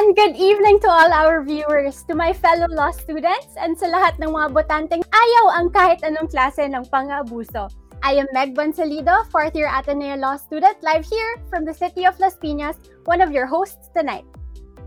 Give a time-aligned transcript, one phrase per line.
[0.00, 4.16] And good evening to all our viewers, to my fellow law students, and sa lahat
[4.16, 7.68] ng mga botanteng ayaw ang kahit anong klase ng pang-abuso.
[8.00, 12.16] I am Meg Bonsalido, fourth year Ateneo Law student, live here from the city of
[12.16, 14.24] Las Piñas, one of your hosts tonight.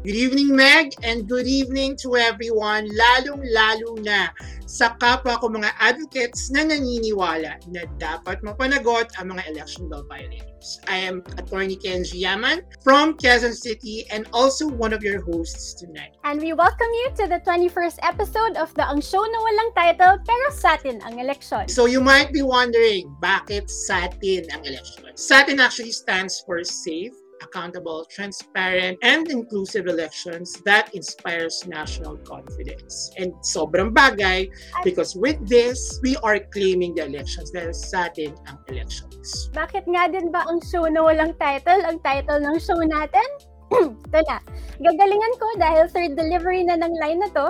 [0.04, 4.36] Good evening, Meg, and good evening to everyone, lalong-lalo na
[4.68, 10.84] sa kapwa ko mga advocates na naniniwala na dapat mapanagot ang mga election law violators.
[10.92, 16.20] I am Attorney Kenji Yaman from Quezon City and also one of your hosts tonight.
[16.28, 20.20] And we welcome you to the 21st episode of the Ang Show na Walang Title
[20.20, 21.72] pero Satin ang Eleksyon.
[21.72, 25.16] So you might be wondering, bakit satin ang election?
[25.16, 33.12] Satin actually stands for safe, accountable, transparent, and inclusive elections that inspires national confidence.
[33.20, 34.50] And sobrang bagay
[34.82, 39.52] because with this, we are claiming the elections dahil sa atin ang elections.
[39.52, 43.28] Bakit nga din ba ang show na walang title, ang title ng show natin?
[44.10, 44.38] Ito na.
[44.80, 47.48] Gagalingan ko dahil third delivery na ng line na to.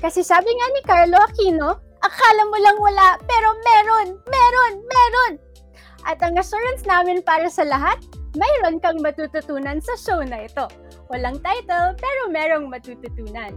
[0.00, 1.70] Kasi sabi nga ni Carlo Aquino,
[2.00, 5.32] akala mo lang wala, pero meron, meron, meron.
[6.08, 8.00] At ang assurance namin para sa lahat,
[8.38, 10.66] mayroon kang matututunan sa show na ito.
[11.10, 13.54] Walang title, pero merong matututunan.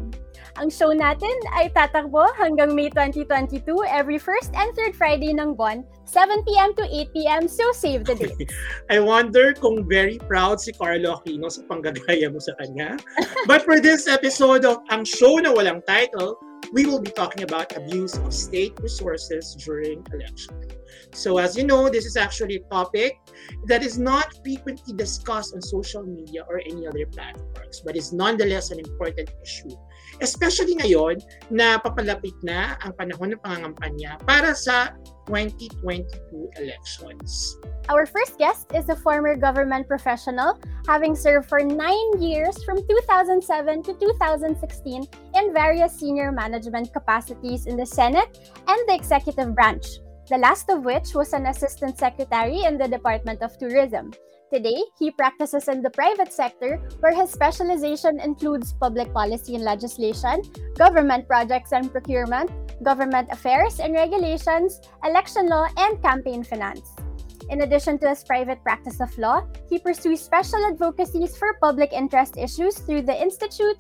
[0.58, 5.86] Ang show natin ay tatakbo hanggang May 2022 every first and third Friday ng buwan,
[6.06, 8.50] 7pm to 8pm, so save the date.
[8.94, 12.98] I wonder kung very proud si Carlo Aquino sa panggagaya mo sa kanya.
[13.50, 16.38] But for this episode of Ang Show na Walang Title,
[16.74, 20.58] we will be talking about abuse of state resources during election.
[21.14, 23.22] So as you know, this is actually a topic
[23.70, 28.72] that is not frequently discussed on social media or any other platforms, but is nonetheless
[28.72, 29.70] an important issue.
[30.22, 31.22] Especially ngayon
[31.54, 37.58] na papalapit na ang panahon ng pangangampanya para sa 2022 elections.
[37.90, 43.84] Our first guest is a former government professional, having served for nine years from 2007
[43.84, 45.04] to 2016
[45.36, 50.86] in various senior management capacities in the Senate and the executive branch the last of
[50.86, 54.12] which was an assistant secretary in the Department of Tourism.
[54.54, 60.44] Today, he practices in the private sector where his specialization includes public policy and legislation,
[60.78, 62.52] government projects and procurement,
[62.84, 66.96] government affairs and regulations, election law, and campaign finance.
[67.50, 72.38] In addition to his private practice of law, he pursues special advocacies for public interest
[72.38, 73.78] issues through the Institute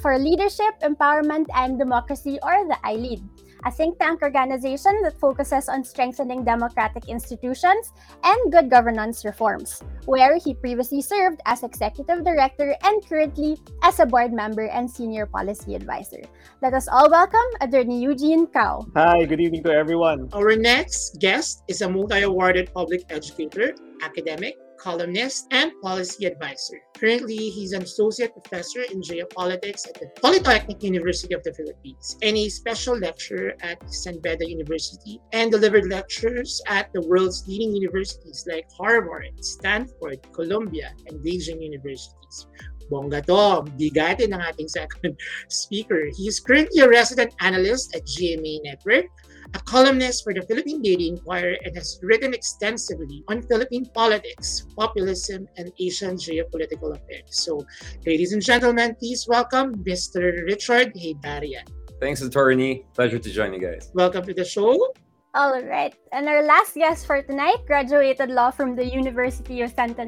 [0.00, 3.20] for Leadership, Empowerment, and Democracy, or the ILEAD
[3.64, 7.92] a think tank organization that focuses on strengthening democratic institutions
[8.24, 14.06] and good governance reforms, where he previously served as executive director and currently as a
[14.06, 16.22] board member and senior policy advisor.
[16.60, 18.86] Let us all welcome Attorney Eugene Cao.
[18.94, 20.28] Hi, good evening to everyone.
[20.32, 26.82] Our next guest is a multi awarded public educator, academic, columnist, and policy advisor.
[26.98, 32.36] Currently, he's an associate professor in geopolitics at the Polytechnic University of the Philippines and
[32.36, 38.44] a special lecturer at San Beda University and delivered lectures at the world's leading universities
[38.50, 42.46] like Harvard, Stanford, Columbia, and Beijing universities.
[42.90, 45.16] Bongga to, bigatin ng ating second
[45.48, 46.10] speaker.
[46.12, 49.06] He is currently a resident analyst at GMA Network,
[49.54, 55.48] a columnist for the Philippine Daily Inquirer and has written extensively on Philippine politics, populism,
[55.56, 57.28] and Asian geopolitical affairs.
[57.30, 57.64] So,
[58.06, 60.44] ladies and gentlemen, please welcome Mr.
[60.44, 61.66] Richard Heydarian.
[62.00, 62.84] Thanks, attorney.
[62.94, 63.90] Pleasure to join you guys.
[63.94, 64.92] Welcome to the show.
[65.34, 65.96] All right.
[66.12, 70.04] And our last guest for tonight graduated law from the University of Santa,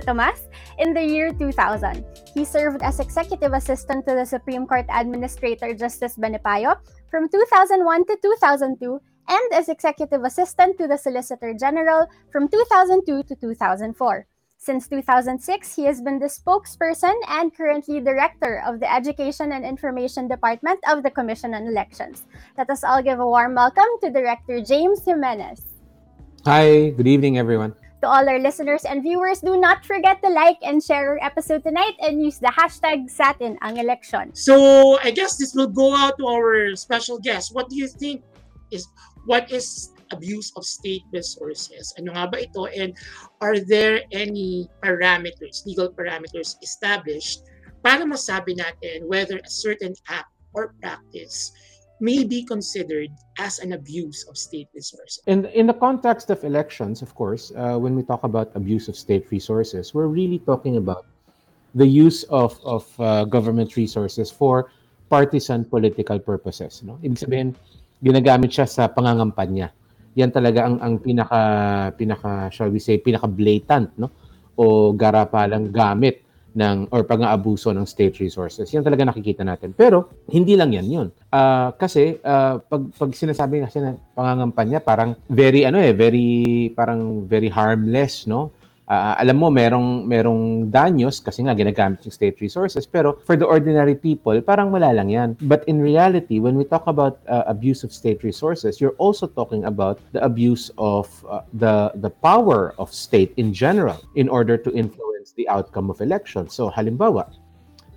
[0.00, 0.46] Tomas
[0.78, 2.06] in the year 2000.
[2.34, 6.78] He served as executive assistant to the Supreme Court Administrator Justice Benipayo
[7.10, 13.34] from 2001 to 2002 and as executive assistant to the Solicitor General from 2002 to
[13.34, 14.24] 2004.
[14.58, 15.38] Since 2006,
[15.76, 21.04] he has been the spokesperson and currently director of the Education and Information Department of
[21.04, 22.26] the Commission on Elections.
[22.58, 25.62] Let us all give a warm welcome to Director James Jimenez.
[26.44, 27.72] Hi, good evening, everyone.
[28.02, 31.62] To all our listeners and viewers, do not forget to like and share our episode
[31.62, 34.34] tonight and use the hashtag Satin ang election.
[34.34, 37.54] So I guess this will go out to our special guest.
[37.54, 38.26] What do you think
[38.72, 38.88] is
[39.24, 41.92] what is abuse of state resources.
[41.98, 42.66] Ano nga ba ito?
[42.70, 42.96] And
[43.40, 47.44] are there any parameters, legal parameters established
[47.82, 51.52] para masabi natin whether a certain act or practice
[52.00, 55.18] may be considered as an abuse of state resources.
[55.26, 58.96] In, in the context of elections, of course, uh, when we talk about abuse of
[58.96, 61.06] state resources, we're really talking about
[61.74, 64.70] the use of, of uh, government resources for
[65.10, 66.82] partisan political purposes.
[66.86, 66.98] No?
[67.02, 67.48] Ibig sabihin,
[68.02, 69.74] ginagamit siya sa pangangampanya
[70.18, 71.40] yan talaga ang ang pinaka
[71.94, 74.10] pinaka shall we say pinaka blatant no
[74.58, 76.26] o garapalang gamit
[76.58, 78.66] ng or pang-aabuso ng state resources.
[78.74, 79.70] Yan talaga nakikita natin.
[79.70, 81.08] Pero hindi lang yan yun.
[81.30, 87.22] Uh, kasi uh, pag pag sinasabi kasi na pangangampanya parang very ano eh, very parang
[87.30, 88.50] very harmless, no?
[88.88, 93.44] Uh, alam mo merong merong danyos kasi nga ginagamit yung state resources pero for the
[93.44, 95.36] ordinary people parang wala lang yan.
[95.44, 99.68] But in reality when we talk about uh, abuse of state resources you're also talking
[99.68, 104.72] about the abuse of uh, the the power of state in general in order to
[104.72, 106.56] influence the outcome of elections.
[106.56, 107.28] So halimbawa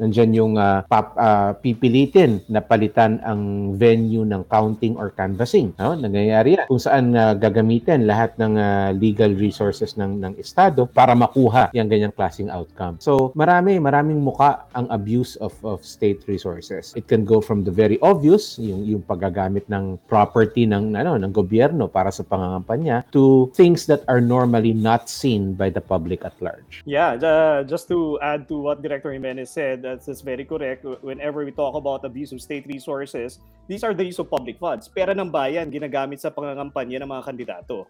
[0.01, 5.77] Nandiyan yung uh, pap, uh, pipilitin na palitan ang venue ng counting or canvassing.
[5.77, 5.93] No?
[5.93, 6.65] Nangyayari yan.
[6.65, 11.85] Kung saan uh, gagamitin lahat ng uh, legal resources ng, ng Estado para makuha yung
[11.85, 12.97] ganyang klaseng outcome.
[12.97, 16.97] So marami, maraming muka ang abuse of, of state resources.
[16.97, 21.29] It can go from the very obvious, yung, yung paggagamit ng property ng, ano, ng
[21.29, 26.33] gobyerno para sa pangangampanya, to things that are normally not seen by the public at
[26.41, 26.81] large.
[26.89, 30.85] Yeah, uh, just to add to what Director Jimenez said, that's, that's very correct.
[31.03, 34.87] Whenever we talk about abuse of state resources, these are the use of public funds.
[34.87, 37.87] Pera ng bayan ginagamit sa pangangampanya ng mga kandidato.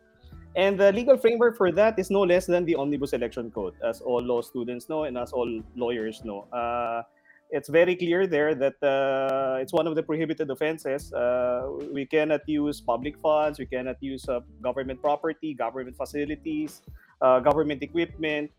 [0.57, 4.01] And the legal framework for that is no less than the Omnibus Election Code, as
[4.01, 6.43] all law students know and as all lawyers know.
[6.51, 7.03] Uh,
[7.51, 11.13] it's very clear there that uh, it's one of the prohibited offenses.
[11.13, 16.81] Uh, we cannot use public funds, we cannot use uh, government property, government facilities,
[17.21, 18.51] uh, government equipment,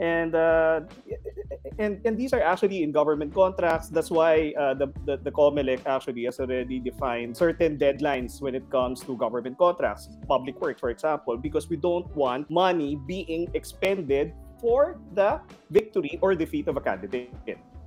[0.00, 0.80] and uh,
[1.78, 3.88] and and these are actually in government contracts.
[3.88, 8.68] That's why uh, the, the the COMELEC actually has already defined certain deadlines when it
[8.70, 14.32] comes to government contracts, public works, for example, because we don't want money being expended
[14.60, 17.32] for the victory or defeat of a candidate.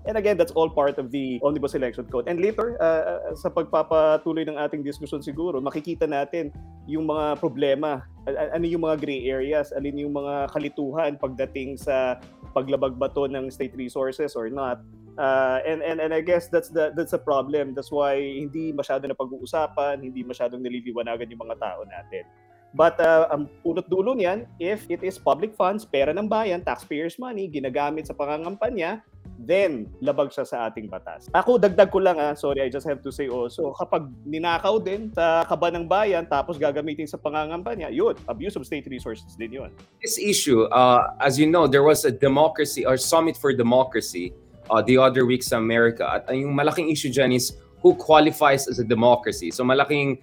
[0.04, 2.28] And again, that's all part of the Omnibus Election Code.
[2.28, 6.52] And later, uh, uh sa pagpapatuloy ng ating diskusyon siguro, makikita natin
[6.92, 12.20] yung mga problema, ano yung mga gray areas, alin yung mga kalituhan pagdating sa
[12.52, 14.84] paglabag ba to ng state resources or not.
[15.14, 17.78] Uh, and and and I guess that's the that's a problem.
[17.78, 22.26] That's why hindi masyado na pag-uusapan, hindi masyadong naliliwanagan yung mga tao natin.
[22.74, 27.22] But uh, ang punot dulo niyan, if it is public funds, pera ng bayan, taxpayers'
[27.22, 29.06] money, ginagamit sa pangangampanya,
[29.40, 31.28] then labag siya sa ating batas.
[31.34, 35.12] Ako, dagdag ko lang ah, sorry, I just have to say also, kapag ninakaw din
[35.14, 39.70] sa kaba ng bayan tapos gagamitin sa pangangampanya, yun, abuse of state resources din yun.
[40.02, 44.34] This issue, uh, as you know, there was a democracy or summit for democracy
[44.70, 46.08] uh, the other week sa America.
[46.08, 47.54] At yung malaking issue dyan is
[47.84, 49.52] who qualifies as a democracy.
[49.52, 50.20] So malaking,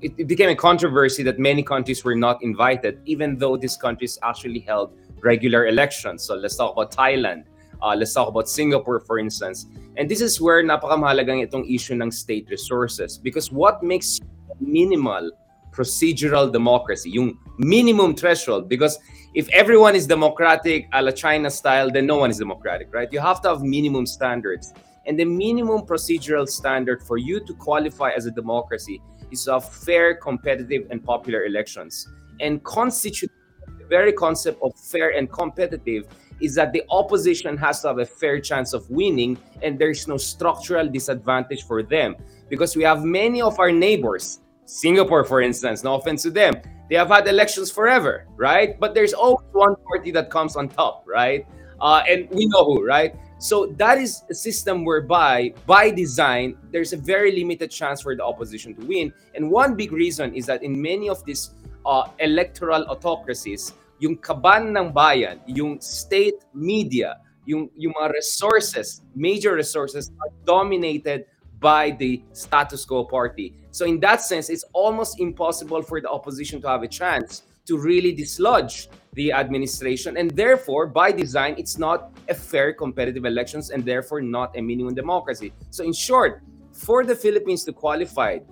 [0.00, 4.18] it, it became a controversy that many countries were not invited, even though these countries
[4.22, 6.24] actually held regular elections.
[6.24, 7.44] So let's talk about Thailand.
[7.82, 9.66] Uh, let's talk about Singapore, for instance.
[9.96, 13.18] And this is where napakamahalagang itong issue ng state resources.
[13.18, 14.20] Because what makes
[14.60, 15.32] minimal
[15.72, 18.98] procedural democracy, yung minimum threshold, because
[19.34, 23.08] if everyone is democratic a la China style, then no one is democratic, right?
[23.10, 24.72] You have to have minimum standards.
[25.06, 29.02] And the minimum procedural standard for you to qualify as a democracy
[29.32, 32.06] is of fair, competitive, and popular elections.
[32.38, 33.32] And constitute
[33.66, 36.06] the very concept of fair and competitive
[36.42, 40.16] is that the opposition has to have a fair chance of winning and there's no
[40.16, 42.16] structural disadvantage for them.
[42.48, 46.54] Because we have many of our neighbors singapore for instance no offense to them
[46.88, 48.78] they have had elections forever right?
[48.78, 51.46] But there's always one party that comes on top right?
[51.80, 53.14] Uh, and we know who right?
[53.38, 58.24] So that is a system whereby by design there's a very limited chance for the
[58.24, 59.12] opposition to win.
[59.34, 61.50] And one big reason is that in many of these
[61.84, 63.72] uh, electoral autocracies
[64.02, 71.30] yung kaban ng bayan, yung state media, yung, yung mga resources, major resources are dominated
[71.62, 73.54] by the status quo party.
[73.70, 77.78] So in that sense, it's almost impossible for the opposition to have a chance to
[77.78, 80.18] really dislodge the administration.
[80.18, 84.98] And therefore, by design, it's not a fair competitive elections and therefore not a minimum
[84.98, 85.52] democracy.
[85.70, 86.42] So in short,
[86.74, 88.42] for the Philippines to qualify,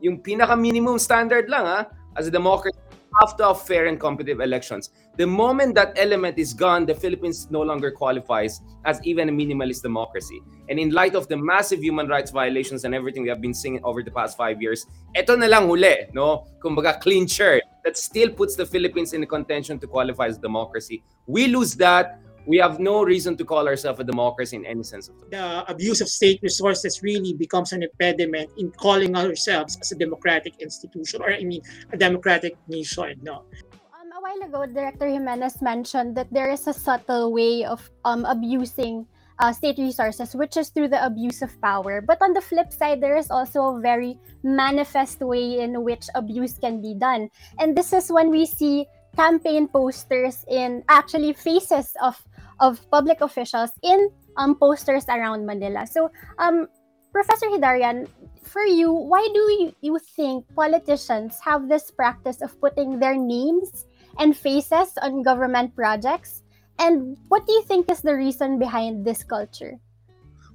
[0.00, 2.78] yung pinaka-minimum standard lang ha, as a democracy
[3.20, 4.90] have fair and competitive elections.
[5.16, 9.82] The moment that element is gone, the Philippines no longer qualifies as even a minimalist
[9.82, 10.40] democracy.
[10.68, 13.80] And in light of the massive human rights violations and everything we have been seeing
[13.84, 16.46] over the past five years, eto na lang huli, no?
[16.62, 21.02] Kumbaga clean shirt that still puts the Philippines in contention to qualify as democracy.
[21.26, 25.08] We lose that, we have no reason to call ourselves a democracy in any sense
[25.08, 29.92] of the The abuse of state resources really becomes an impediment in calling ourselves as
[29.92, 33.20] a democratic institution, or I mean, a democratic nation.
[33.22, 33.44] No.
[33.92, 38.24] Um, a while ago, Director Jimenez mentioned that there is a subtle way of um,
[38.24, 39.06] abusing
[39.38, 42.00] uh, state resources, which is through the abuse of power.
[42.00, 46.58] But on the flip side, there is also a very manifest way in which abuse
[46.58, 47.30] can be done.
[47.58, 48.86] And this is when we see
[49.16, 52.20] campaign posters in actually faces of
[52.60, 55.86] of public officials in um, posters around Manila.
[55.86, 56.68] So, um,
[57.12, 58.08] Professor Hidarian,
[58.42, 63.86] for you, why do you, you think politicians have this practice of putting their names
[64.18, 66.42] and faces on government projects?
[66.78, 69.78] And what do you think is the reason behind this culture?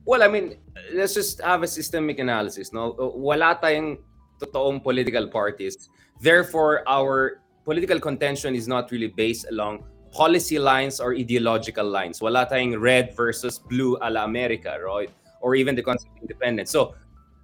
[0.06, 0.56] Well, I mean,
[0.91, 2.74] let's just have a systemic analysis.
[2.74, 4.00] No, wala tayong
[4.39, 5.89] totoong political parties.
[6.20, 12.22] Therefore, our political contention is not really based along policy lines or ideological lines.
[12.22, 15.10] Wala tayong red versus blue a la America, right?
[15.42, 16.72] Or even the concept of independence.
[16.72, 16.96] So,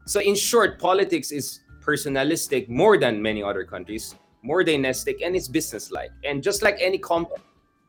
[0.06, 5.48] so in short, politics is personalistic more than many other countries, more dynastic, and it's
[5.48, 6.12] businesslike.
[6.24, 7.42] And just like any company,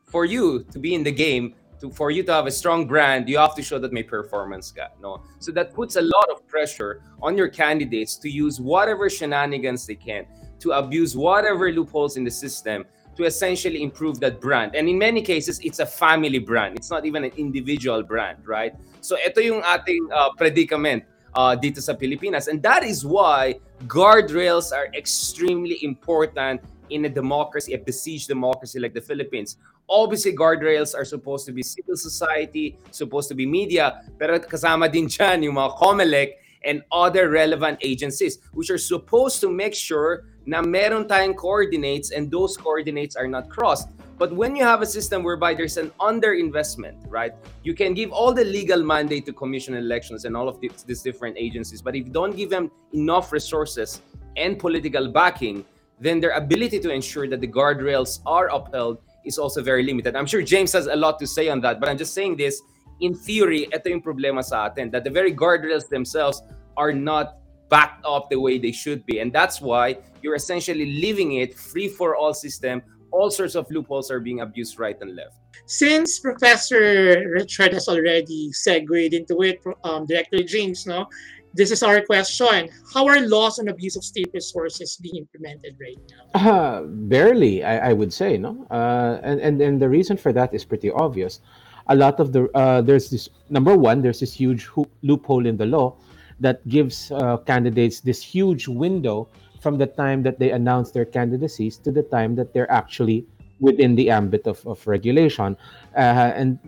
[0.05, 3.29] for you to be in the game, to for you to have a strong brand,
[3.29, 5.21] you have to show that may performance ka, no?
[5.39, 9.95] So that puts a lot of pressure on your candidates to use whatever shenanigans they
[9.95, 10.25] can
[10.59, 12.85] to abuse whatever loopholes in the system
[13.17, 14.75] to essentially improve that brand.
[14.75, 16.77] And in many cases, it's a family brand.
[16.77, 18.73] It's not even an individual brand, right?
[19.01, 22.47] So ito yung ating uh, predicament uh, dito sa Pilipinas.
[22.47, 23.59] And that is why
[23.89, 29.57] guardrails are extremely important in a democracy, a besieged democracy like the Philippines.
[29.89, 35.07] Obviously, guardrails are supposed to be civil society, supposed to be media, pero kasama din
[35.11, 36.29] dyan yung mga COMELEC
[36.65, 42.31] and other relevant agencies which are supposed to make sure na meron tayong coordinates and
[42.31, 43.89] those coordinates are not crossed.
[44.17, 47.33] But when you have a system whereby there's an underinvestment, right?
[47.61, 51.03] You can give all the legal mandate to commission elections and all of these, these
[51.03, 54.01] different agencies, but if you don't give them enough resources
[54.37, 55.65] and political backing,
[55.99, 60.15] then their ability to ensure that the guardrails are upheld is also very limited.
[60.15, 62.61] I'm sure James has a lot to say on that, but I'm just saying this
[63.01, 66.41] in theory, ito yung problema sa atin, that the very guardrails themselves
[66.77, 67.37] are not
[67.69, 69.19] backed up the way they should be.
[69.19, 72.81] And that's why you're essentially leaving it free for all system.
[73.11, 75.37] All sorts of loopholes are being abused right and left.
[75.65, 81.07] Since Professor Richard has already segued into it, um, Director James, no,
[81.53, 82.69] this is our question.
[82.93, 86.51] How are laws on abuse of state resources being implemented right now?
[86.51, 88.67] Uh, barely, I, I would say, no.
[88.69, 91.41] Uh, and, and and the reason for that is pretty obvious.
[91.87, 95.57] A lot of the uh, there's this number one, there's this huge ho- loophole in
[95.57, 95.97] the law
[96.39, 99.27] that gives uh, candidates this huge window
[99.59, 103.25] from the time that they announce their candidacies to the time that they're actually
[103.59, 105.57] within the ambit of, of regulation.
[105.95, 106.59] Uh, and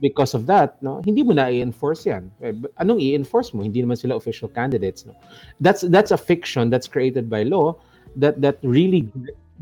[0.00, 2.30] because of that, no, hindi mo na i-enforce yan.
[2.42, 3.62] Eh, anong i-enforce mo?
[3.62, 5.04] Hindi naman sila official candidates.
[5.04, 5.14] No?
[5.60, 7.76] That's that's a fiction that's created by law
[8.16, 9.10] that that really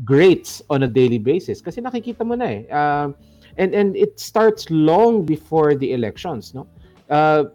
[0.05, 2.61] grates on a daily basis kasi nakikita mo na eh.
[2.69, 3.11] Uh,
[3.57, 6.69] and and it starts long before the elections, no?
[7.09, 7.49] Uh,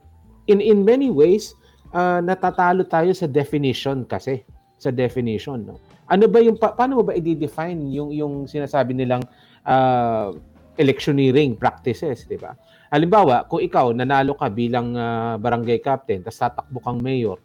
[0.51, 1.55] in in many ways,
[1.93, 4.43] uh, natatalo tayo sa definition kasi
[4.81, 5.79] sa definition, no?
[6.11, 9.23] Ano ba yung pa, paano mo ba i-define yung yung sinasabi nilang
[9.65, 10.35] uh,
[10.77, 12.53] electioneering practices, 'di ba?
[12.93, 17.41] Halimbawa, kung ikaw nanalo ka bilang uh, barangay captain, tapos tatakbo kang mayor,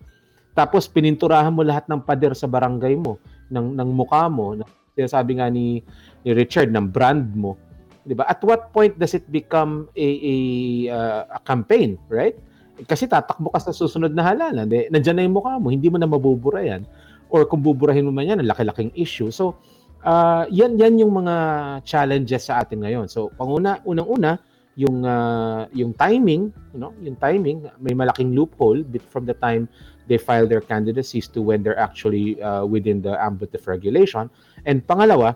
[0.58, 3.22] tapos pininturahan mo lahat ng pader sa barangay mo,
[3.54, 5.86] ng, ng mukha mo, ng, sinasabi nga ni,
[6.25, 7.56] ni Richard, ng brand mo,
[8.01, 8.25] di ba?
[8.25, 10.36] At what point does it become a, a,
[10.89, 12.34] uh, a campaign, right?
[12.86, 14.69] Kasi tatakbo ka sa susunod na halalan.
[14.69, 16.86] Eh, nandiyan na yung mukha mo, hindi mo na mabubura yan.
[17.34, 19.34] Or kung buburahin mo man yan, ang laki-laking issue.
[19.34, 19.57] So,
[20.05, 21.36] uh, yan, yan yung mga
[21.88, 23.10] challenges sa atin ngayon.
[23.10, 24.38] So, panguna, unang-una,
[24.77, 29.65] yung uh, yung timing, you know, yung timing, may malaking loophole from the time
[30.05, 34.29] they file their candidacies to when they're actually uh, within the ambit of regulation.
[34.69, 35.36] And pangalawa,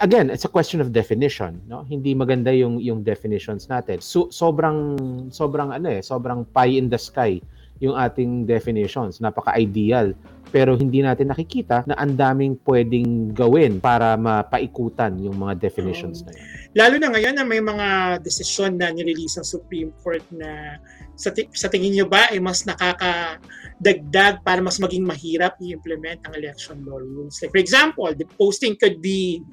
[0.00, 1.84] again, it's a question of definition, no?
[1.84, 4.00] Hindi maganda yung yung definitions natin.
[4.00, 4.96] So sobrang
[5.28, 7.44] sobrang ano eh, sobrang pie in the sky
[7.80, 9.18] yung ating definitions.
[9.18, 10.12] Napaka-ideal.
[10.50, 16.34] Pero hindi natin nakikita na ang daming pwedeng gawin para mapaikutan yung mga definitions na
[16.34, 16.44] yun.
[16.74, 20.78] Lalo na ngayon na may mga desisyon na nirelease ng Supreme Court na
[21.14, 26.34] sa, t- sa tingin nyo ba ay mas nakakadagdag para mas maging mahirap i-implement ang
[26.34, 27.38] election law rules?
[27.38, 29.44] Like for example, the posting could be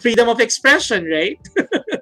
[0.00, 1.36] freedom of expression, right?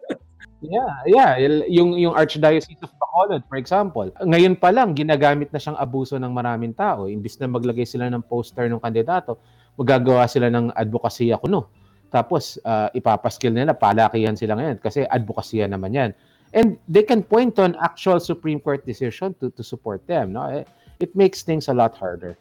[0.64, 1.33] Yeah, yeah.
[1.68, 4.09] Yung, yung Archdiocese of Bacolod, for example.
[4.25, 7.04] Ngayon pa lang, ginagamit na siyang abuso ng maraming tao.
[7.04, 9.37] Imbis na maglagay sila ng poster ng kandidato,
[9.76, 11.68] magagawa sila ng advokasya kuno.
[12.09, 16.11] Tapos, uh, ipapaskill nila, palakihan sila ngayon kasi advokasya naman yan.
[16.54, 20.33] And they can point to an actual Supreme Court decision to, to support them.
[20.33, 20.47] No?
[20.47, 20.62] Eh,
[21.02, 22.38] it makes things a lot harder.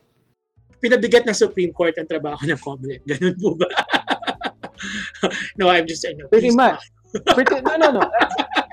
[0.77, 3.01] Pinabigat ng Supreme Court ang trabaho ng COMELEC.
[3.10, 3.68] Ganun po ba?
[5.58, 6.22] no, I'm just saying.
[6.22, 6.93] No, Pretty much.
[7.13, 8.12] No, no, no.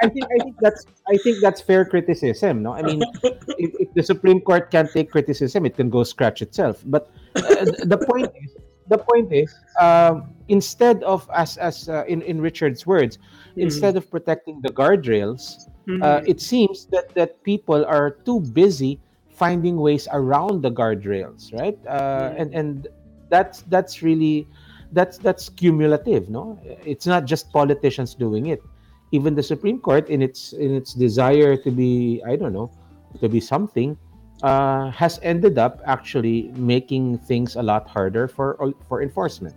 [0.02, 2.62] I think I think that's I think that's fair criticism.
[2.62, 3.02] No, I mean,
[3.59, 6.82] if, if the Supreme Court can't take criticism, it can go scratch itself.
[6.87, 8.56] But uh, the point is,
[8.88, 13.18] the point is, um, instead of as as uh, in in Richard's words,
[13.56, 13.62] Mhm.
[13.68, 16.00] instead of protecting the guardrails, Mhm.
[16.02, 21.76] uh, it seems that that people are too busy finding ways around the guardrails, right?
[21.88, 22.40] Uh, Mm.
[22.40, 22.73] And and
[23.28, 24.49] that's that's really
[24.92, 26.59] that's that's cumulative, no?
[26.85, 28.62] It's not just politicians doing it.
[29.12, 32.70] Even the Supreme Court, in its in its desire to be, I don't know,
[33.20, 33.99] to be something,
[34.42, 38.56] uh, has ended up actually making things a lot harder for
[38.88, 39.54] for enforcement.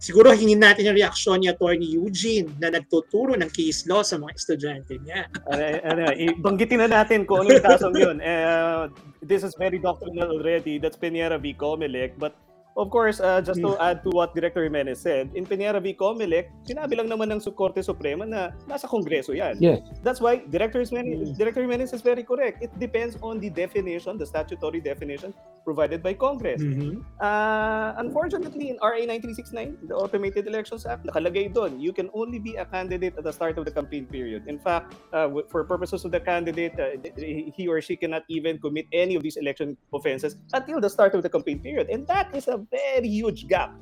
[0.00, 4.32] Siguro hingin natin yung reaksyon ni Attorney Eugene na nagtuturo ng case law sa mga
[4.36, 5.28] estudyante niya.
[5.50, 8.16] ano, ano, ibanggitin na natin kung ano yung kasong yun.
[8.20, 8.92] Uh,
[9.24, 10.76] this is very doctrinal already.
[10.76, 11.56] That's Peñera v.
[11.56, 12.20] Comelec.
[12.20, 12.36] But
[12.76, 15.94] of course, uh, just to add to what Director Jimenez said, in Peñera v.
[15.94, 19.56] Comelec, sinabi lang naman ng Korte Suprema na nasa Kongreso yan.
[19.62, 19.80] Yes.
[20.02, 22.62] That's why Director Jimenez, Director Jimenez is very correct.
[22.62, 26.60] It depends on the definition, the statutory definition provided by Congress.
[26.60, 27.02] Mhm.
[27.18, 32.54] Uh, unfortunately, in RA 9369, the Automated Elections Act, nakalagay doon, you can only be
[32.60, 34.44] a candidate at the start of the campaign period.
[34.46, 38.86] In fact, uh, for purposes of the candidate, uh, he or she cannot even commit
[38.92, 41.88] any of these election offenses until the start of the campaign period.
[41.88, 43.72] And that is a very huge gap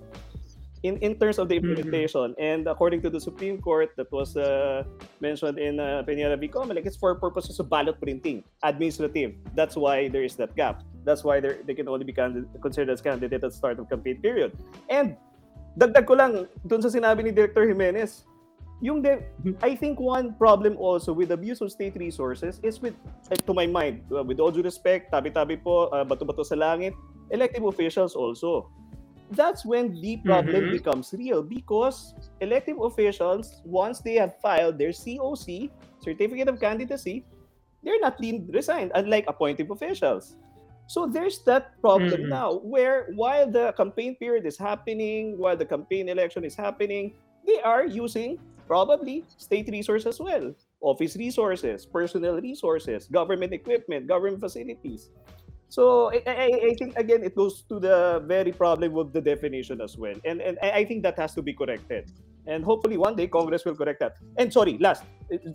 [0.83, 2.35] in, in terms of the implementation.
[2.39, 4.85] And according to the Supreme Court, that was uh,
[5.21, 6.49] mentioned in uh, Peñera v.
[6.49, 9.35] Comelec, it's for purposes of ballot printing, administrative.
[9.55, 10.83] That's why there is that gap.
[11.05, 14.21] That's why they can only be candid- considered as candidate at the start of campaign
[14.21, 14.53] period.
[14.91, 15.17] And
[15.79, 18.27] dagdag ko lang dun sa sinabi ni Director Jimenez,
[18.83, 19.23] yung de-
[19.63, 22.99] I think one problem also with abuse of state resources is with,
[23.31, 26.91] eh, to my mind, uh, with all due respect, tabi-tabi po, uh, bato-bato sa langit,
[27.31, 28.67] elective officials also.
[29.33, 30.77] That's when the problem Mhm.
[30.77, 35.73] becomes real because elective officials, once they have filed their COC,
[36.05, 37.25] Certificate of Candidacy,
[37.83, 40.37] they're not being resigned, unlike appointive officials.
[40.87, 42.29] So there's that problem Mhm.
[42.29, 47.63] now where while the campaign period is happening, while the campaign election is happening, they
[47.65, 48.37] are using
[48.69, 50.53] probably state resources as well.
[50.83, 55.09] Office resources, personal resources, government equipment, government facilities.
[55.73, 59.81] So I, I, I think again it goes to the very problem with the definition
[59.81, 60.13] as well.
[60.29, 62.13] And and I think that has to be corrected.
[62.45, 64.21] And hopefully one day Congress will correct that.
[64.37, 65.09] And sorry, last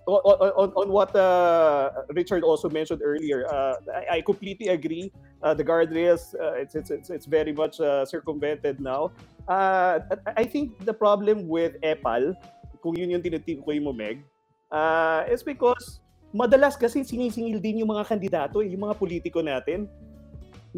[0.10, 5.14] on, on, on what uh, Richard also mentioned earlier, uh, I, I completely agree.
[5.46, 9.14] Uh, the guardrails, uh, it's, it's it's it's very much uh, circumvented now.
[9.46, 10.02] Uh,
[10.34, 12.34] I think the problem with EPAL,
[12.82, 14.26] kung yun yung tinitikoy mo, Meg,
[14.74, 16.02] uh, is because
[16.34, 19.86] madalas kasi sinisingil din yung mga kandidato, eh, yung mga politiko natin.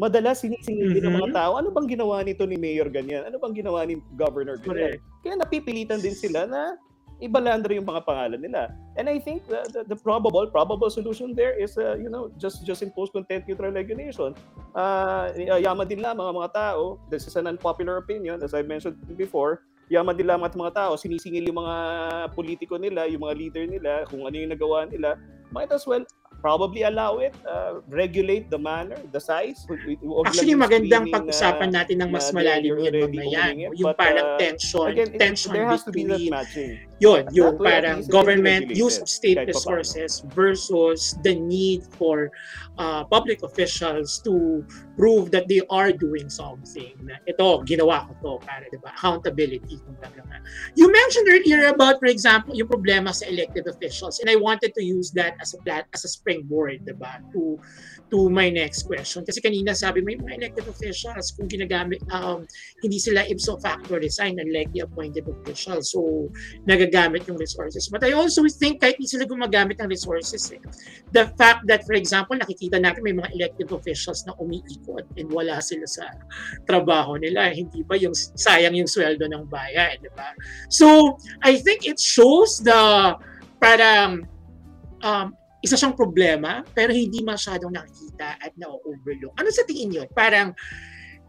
[0.00, 1.36] Madalas sinisingil din ng mga Mhm.
[1.36, 3.28] tao, ano bang ginawa nito ni Mayor ganyan?
[3.28, 4.96] Ano bang ginawa ni Governor ganyan?
[4.96, 5.00] Correct.
[5.20, 6.80] Kaya napipilitan din sila na
[7.20, 8.72] ibalandra yung mga pangalan nila.
[8.96, 12.64] And I think the, the, the probable probable solution there is uh, you know just
[12.64, 14.32] just impose content neutral regulation.
[14.72, 16.96] Uh, yaman din lang mga mga tao.
[17.12, 19.68] This is an unpopular opinion as I mentioned before.
[19.92, 21.76] Yaman din lang at mga tao sinisingil yung mga
[22.32, 25.20] politiko nila, yung mga leader nila, kung ano yung nagawa nila.
[25.52, 26.08] Might as well
[26.40, 29.64] probably allow it, uh, regulate the manner, the size.
[30.26, 33.54] Actually, magandang pag-usapan na- natin ng mas na malalim already mamaya.
[33.54, 36.89] Yung but, parang uh, tension, Again, tension there has to be that matching.
[37.00, 42.30] Yun, yung parang government use of state resources versus the need for
[42.76, 44.64] uh, public officials to
[45.00, 46.92] prove that they are doing something.
[47.00, 48.92] Na ito, ginawa ko to para, di ba?
[48.92, 49.80] Accountability.
[49.80, 50.20] kumbaga.
[50.76, 54.82] You mentioned earlier about, for example, yung problema sa elected officials and I wanted to
[54.84, 57.20] use that as a plat as a springboard, di ba?
[57.32, 57.56] To
[58.10, 59.22] to my next question.
[59.24, 62.44] Kasi kanina sabi mo, yung mga elected officials, kung ginagamit, um,
[62.82, 65.94] hindi sila ipso facto resign unlike the appointed officials.
[65.94, 66.28] So,
[66.90, 67.86] nagagamit yung resources.
[67.86, 70.58] But I also think kahit hindi sila gumagamit ng resources, eh,
[71.14, 75.62] the fact that, for example, nakikita natin may mga elected officials na umiikot and wala
[75.62, 76.10] sila sa
[76.66, 77.54] trabaho nila.
[77.54, 80.34] Hindi ba yung sayang yung sweldo ng bayan, di ba?
[80.66, 81.14] So,
[81.46, 83.14] I think it shows the
[83.62, 84.26] parang
[85.06, 89.36] um, isa siyang problema pero hindi masyadong nakikita at na-overlook.
[89.38, 90.02] Ano sa tingin niyo?
[90.16, 90.56] Parang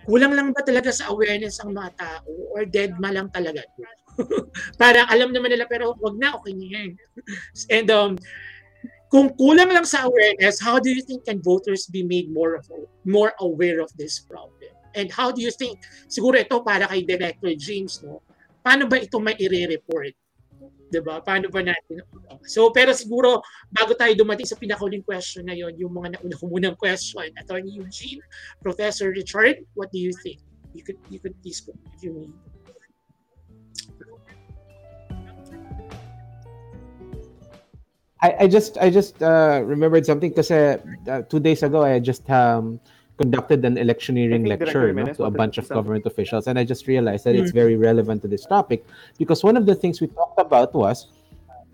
[0.07, 3.61] kulang lang ba talaga sa awareness ang mga tao or dead ma lang talaga?
[4.81, 6.89] Parang alam naman nila pero wag na, okay na yan.
[7.69, 8.11] And um,
[9.13, 12.65] kung kulang lang sa awareness, how do you think can voters be made more of,
[13.05, 14.73] more aware of this problem?
[14.97, 18.25] And how do you think, siguro ito para kay Director James, no?
[18.65, 20.17] Paano ba ito may i-report?
[20.91, 21.23] 'di ba?
[21.23, 22.03] Paano ba natin?
[22.43, 23.39] So, pero siguro
[23.71, 27.79] bago tayo dumating sa pinakahuling question na 'yon, yung mga nauna ko munang question, Attorney
[27.79, 28.19] Eugene,
[28.59, 30.43] Professor Richard, what do you think?
[30.75, 32.35] You could you could please go if you need.
[38.21, 40.77] I, I just I just uh, remembered something because uh,
[41.29, 42.79] two days ago I just um,
[43.17, 47.25] conducted an electioneering lecture no, to a bunch of government officials, and I just realized
[47.25, 47.61] that it's Mm.
[47.61, 48.85] very relevant to this topic
[49.17, 51.07] because one of the things we talked about was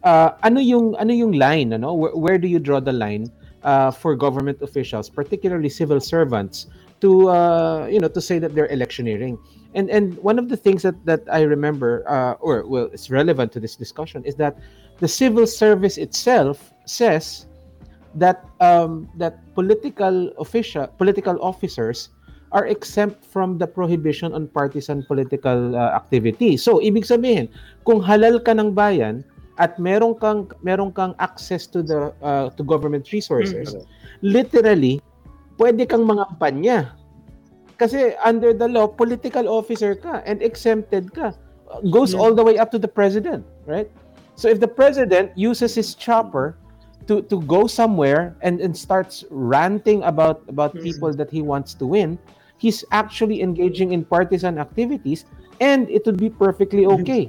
[0.03, 1.93] uh, ano yung ano yung line, ano?
[1.93, 3.31] Where, where do you draw the line
[3.63, 6.67] uh, for government officials, particularly civil servants,
[7.03, 9.38] to uh, you know to say that they're electioneering?
[9.75, 13.51] And and one of the things that that I remember, uh, or well, it's relevant
[13.53, 14.57] to this discussion, is that
[14.99, 17.45] the civil service itself says
[18.15, 22.10] that um, that political official political officers
[22.55, 26.55] are exempt from the prohibition on partisan political uh, activity.
[26.55, 27.51] So ibig sabihin,
[27.83, 29.21] kung halal ka ng bayan
[29.60, 33.75] at meron kang meron kang access to the uh, to government resources,
[34.23, 35.03] literally
[35.60, 36.95] pwede kang mangampanya.
[37.77, 41.36] Kasi under the law, political officer ka and exempted ka.
[41.91, 42.23] Goes Yeah.
[42.23, 43.91] all the way up to the president, right?
[44.38, 46.56] So if the president uses his chopper
[47.10, 50.86] to to go somewhere and and starts ranting about about Mhm.
[50.86, 52.21] people that he wants to win,
[52.62, 55.26] he's actually engaging in partisan activities,
[55.58, 57.02] and it would be perfectly Mhm.
[57.02, 57.23] okay.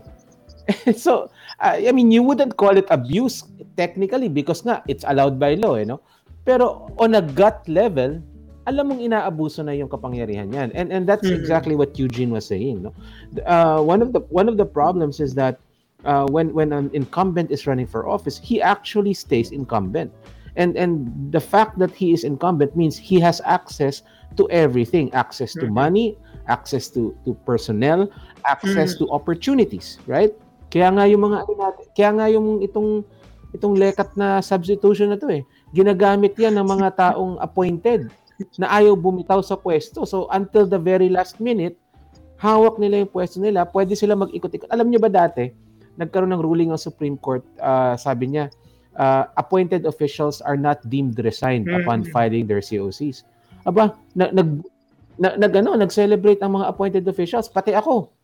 [0.94, 3.42] so I mean, you wouldn't call it abuse
[3.74, 6.04] technically because nga it's allowed by law, you know.
[6.44, 8.20] Pero on a gut level,
[8.68, 10.68] alam mong inaabuso na yung kapangyarihan yan.
[10.76, 11.40] And and that's Mhm.
[11.40, 12.92] exactly what Eugene was saying, no.
[13.48, 15.56] Uh, one of the one of the problems is that
[16.04, 20.12] uh, when when an incumbent is running for office, he actually stays incumbent.
[20.58, 24.02] And and the fact that he is incumbent means he has access
[24.36, 26.18] to everything, access to money,
[26.50, 28.10] access to to personnel,
[28.46, 30.34] access to opportunities, right?
[30.68, 33.06] Kaya nga yung mga natin, kaya nga yung itong
[33.54, 35.42] itong lekat na substitution na to eh.
[35.72, 38.10] Ginagamit 'yan ng mga taong appointed
[38.58, 40.06] na ayaw bumitaw sa pwesto.
[40.06, 41.78] So until the very last minute,
[42.38, 44.70] hawak nila yung pwesto nila, pwede sila mag-ikot-ikot.
[44.70, 45.50] Alam niyo ba dati,
[45.98, 48.48] nagkaroon ng ruling ng Supreme Court, ah, sabi niya,
[48.94, 51.82] ah, appointed officials are not deemed resigned Mm.
[51.82, 53.26] upon filing their COCs.
[53.66, 54.62] Aba, na, nag
[55.18, 58.14] na, nag ano, nag-celebrate ang mga appointed officials, pati ako.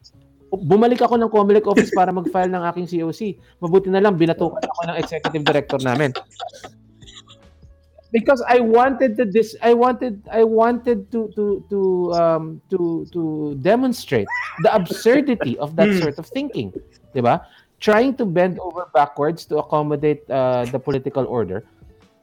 [0.54, 3.34] Bumalik ako ng Comelec office para mag-file ng aking COC.
[3.58, 6.14] Mabuti na lang binatukan ako ng executive director namin.
[8.14, 11.78] Because I wanted to this I wanted I wanted to to to
[12.14, 14.30] um to to demonstrate
[14.62, 15.98] the absurdity of that Hmm.
[15.98, 16.70] sort of thinking,
[17.10, 17.42] 'di ba?
[17.84, 21.68] Trying to bend over backwards to accommodate uh, the political order.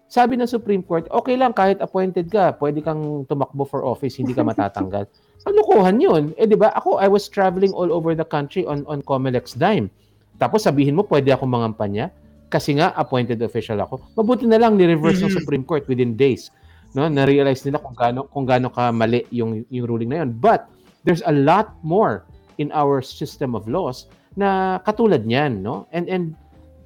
[0.10, 4.34] Sabi ng Supreme Court, okay lang kahit appointed ka, pwede kang tumakbo for office, hindi
[4.34, 5.06] ka matatanggal.
[5.46, 6.24] Kalukuhan 'yun.
[6.34, 6.74] Eh 'di ba?
[6.74, 9.94] Ako I was traveling all over the country on on Comelec's dime.
[10.42, 12.10] Tapos sabihin mo pwede ako mangampanya
[12.50, 14.02] kasi nga appointed official ako.
[14.18, 15.38] Mabuti na lang ni-reverse ng Mhm.
[15.38, 16.50] Supreme Court within days.
[16.98, 20.34] No, na-realize nila kung gaano kung gaano ka mali yung yung ruling na 'yon.
[20.42, 20.66] But
[21.06, 22.26] there's a lot more
[22.58, 25.88] in our system of laws na katulad niyan, no?
[25.92, 26.26] And and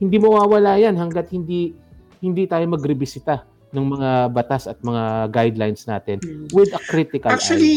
[0.01, 1.73] hindi mawawala 'yan hangga't hindi
[2.19, 6.47] hindi tayo magrebisita ng mga batas at mga guidelines natin Mm.
[6.55, 7.36] with a critical eye.
[7.36, 7.75] Actually,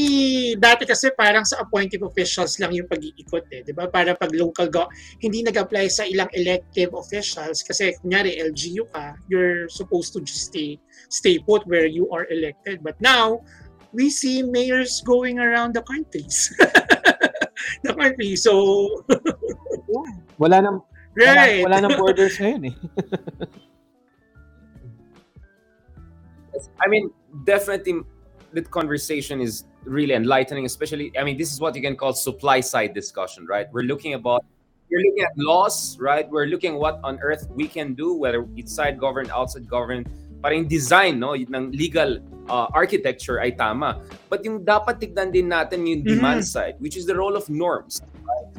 [0.55, 3.91] dati kasi parang sa appointed officials lang yung pag-iikot eh, 'di ba?
[3.91, 4.87] Para pag local go,
[5.19, 10.79] hindi nag-apply sa ilang elective officials kasi kunyari LGU ka, you're supposed to just stay
[11.11, 12.79] stay put where you are elected.
[12.79, 13.43] But now,
[13.91, 16.53] we see mayors going around the countries.
[17.83, 18.37] the country.
[18.37, 19.05] So,
[20.39, 20.83] Wala nang
[21.19, 21.65] right.
[21.67, 22.77] wala, wala nang borders ngayon eh.
[26.83, 27.11] I mean,
[27.45, 28.03] definitely
[28.53, 32.61] that conversation is really enlightening, especially, I mean, this is what you can call supply
[32.61, 33.67] side discussion, right?
[33.73, 34.45] We're looking about,
[34.91, 36.29] we're looking at laws, right?
[36.29, 40.09] We're looking what on earth we can do, whether inside government, outside government,
[40.43, 44.01] parang design, no, ng legal uh, architecture ay tama.
[44.31, 48.01] But yung dapat tignan din natin yung demand side, which is the role of norms,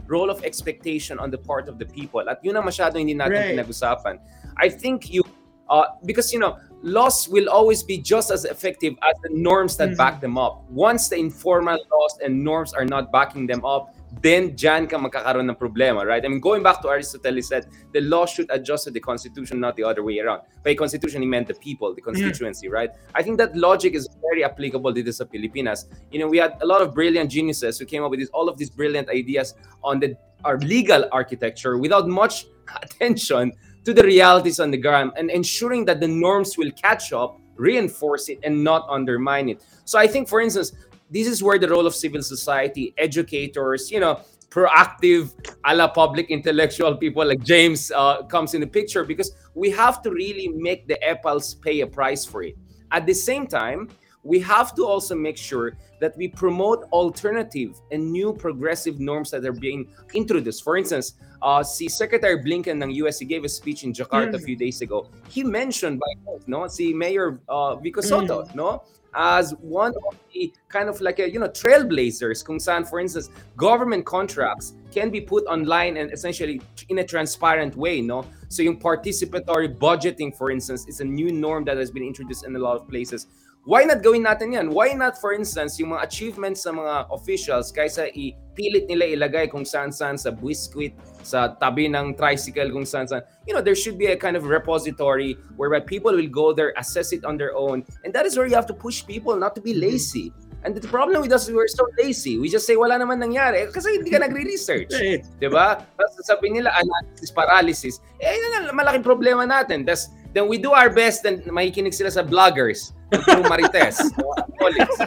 [0.08, 2.26] role of expectation on the part of the people.
[2.28, 3.52] At yun ang masyado hindi natin Right.
[3.56, 4.20] pinag-usapan.
[4.60, 5.24] I think you,
[5.70, 9.96] uh, because, you know, laws will always be just as effective as the norms that
[9.96, 10.00] Mhm.
[10.00, 10.64] back them up.
[10.72, 15.50] Once the informal laws and norms are not backing them up, then dyan ka magkakaroon
[15.50, 16.26] ng problema, right?
[16.26, 19.60] I mean, going back to Aristotle, he said, the law should adjust to the constitution,
[19.60, 20.42] not the other way around.
[20.64, 22.72] By constitution, he meant the people, the constituency, mm.
[22.72, 22.90] right?
[23.16, 25.86] I think that logic is very applicable to this of Pilipinas.
[26.12, 28.50] You know, we had a lot of brilliant geniuses who came up with this, all
[28.50, 32.46] of these brilliant ideas on the our legal architecture without much
[32.82, 33.52] attention
[33.84, 38.30] to the realities on the ground and ensuring that the norms will catch up, reinforce
[38.30, 39.64] it, and not undermine it.
[39.86, 40.74] So I think, for instance,
[41.10, 44.20] this is where the role of civil society, educators, you know,
[44.50, 45.34] proactive,
[45.66, 50.02] a la public intellectual people like James uh, comes in the picture because we have
[50.02, 52.56] to really make the EPALs pay a price for it.
[52.92, 53.90] At the same time,
[54.24, 59.46] we have to also make sure that we promote alternative and new progressive norms that
[59.46, 60.64] are being introduced.
[60.64, 64.40] For instance, uh, si Secretary Blinken ng US, he gave a speech in Jakarta a
[64.40, 64.44] Mm.
[64.44, 65.08] few days ago.
[65.30, 68.84] He mentioned by no, see Mayor uh, Vico Soto, no,
[69.16, 73.30] as one of the kind of like a you know trailblazers kung saan for instance
[73.58, 78.26] government contracts can be put online and essentially in a transparent way no?
[78.50, 82.56] So yung participatory budgeting for instance is a new norm that has been introduced in
[82.56, 83.28] a lot of places
[83.66, 84.68] why not gawin natin yan?
[84.72, 89.68] Why not for instance yung mga achievements sa mga officials kaysa ipilit nila ilagay kung
[89.68, 94.00] saan saan sa biscuit sa tabi ng tricycle kung saan saan you know there should
[94.00, 97.84] be a kind of repository whereby people will go there assess it on their own
[98.08, 100.32] and that is where you have to push people not to be lazy.
[100.60, 102.36] And the problem with us is we're so lazy.
[102.36, 105.24] We just say wala naman nangyari Eh, kasi hindi ka nagre-research Right.
[105.40, 105.80] di ba?
[105.96, 108.04] Tapos sasabihin nila analysis paralysis.
[108.20, 109.88] Eh yun ang malaking problema natin.
[109.88, 113.98] That's, then we do our best and makikinig sila sa vloggers yung marites
[114.62, 114.98] colleagues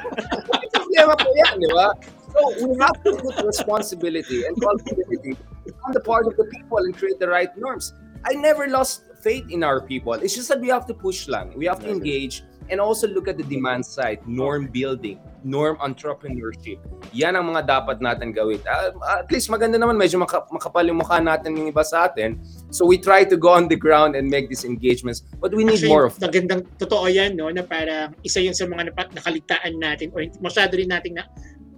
[0.74, 1.94] problema po yan di ba
[2.32, 5.36] so we have to put responsibility and accountability
[5.84, 7.94] on the part of the people and create the right norms.
[8.24, 10.14] I never lost faith in our people.
[10.14, 11.52] It's just that we have to push lang.
[11.56, 16.78] We have to engage and also look at the demand side, norm building, norm entrepreneurship.
[17.10, 18.62] Yan ang mga dapat natin gawin.
[18.68, 22.38] Ah, at least maganda naman, medyo maka- makapal yung mukha natin yung iba sa atin.
[22.70, 25.26] So we try to go on the ground and make these engagements.
[25.42, 26.30] But we need Actually, more of that.
[26.30, 30.90] magandang totoo yan, no, na parang isa yun sa mga nakaligtaan natin or masyado rin
[30.90, 31.26] natin na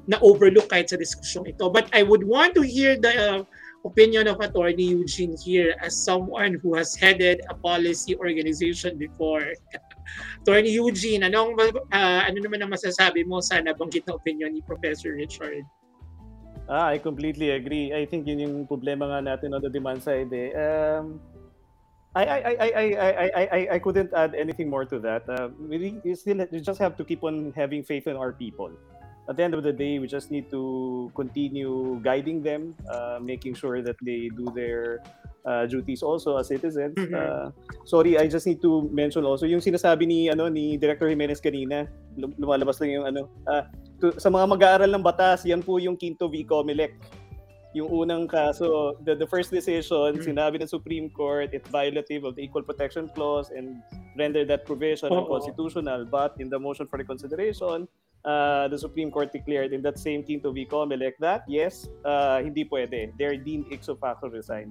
[0.04, 1.72] na-overlook kahit sa diskusyong ito.
[1.72, 3.40] But I would want to hear the uh,
[3.88, 9.56] opinion of Attorney Eugene here as someone who has headed a policy organization before.
[10.42, 15.12] Attorney Eugene, anong, uh, ano naman ang masasabi mo sa nabanggit na opinion ni Professor
[15.14, 15.64] Richard?
[16.68, 17.92] Ah, I completely agree.
[17.92, 20.32] I think yun yung problema nga natin on the demand side.
[20.32, 20.56] Eh.
[20.56, 21.20] Um,
[22.16, 25.28] I, I, I, I, I, I, I couldn't add anything more to that.
[25.28, 28.70] Uh, we, we still we just have to keep on having faith in our people.
[29.28, 33.54] At the end of the day, we just need to continue guiding them, uh, making
[33.54, 35.02] sure that they do their
[35.44, 36.96] uh, duties also as citizens.
[36.96, 37.12] Mhm.
[37.12, 37.46] Uh,
[37.84, 41.86] sorry, I just need to mention also yung sinasabi ni ano ni Director Jimenez kanina.
[42.16, 43.28] lum- Lumalabas lang yung ano.
[43.44, 43.62] Uh,
[44.00, 46.42] to, sa mga mag-aaral ng batas, yan po yung Quinto v.
[46.44, 46.94] Comelec.
[47.74, 50.22] Yung unang kaso, the, the first decision, Mm.
[50.22, 53.82] sinabi ng Supreme Court, it's violative of the Equal Protection Clause and
[54.14, 55.26] render that provision Oo.
[55.26, 56.06] unconstitutional.
[56.06, 57.90] But in the motion for reconsideration,
[58.22, 60.70] uh, the Supreme Court declared in that same Quinto v.
[60.70, 63.10] Comelec that, yes, uh, hindi pwede.
[63.18, 64.70] They're deemed ipso facto resigned.